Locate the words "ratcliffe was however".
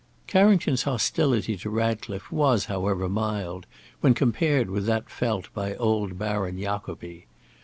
1.69-3.07